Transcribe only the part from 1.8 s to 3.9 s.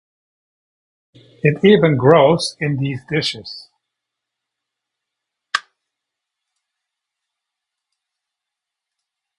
grows in these dishes.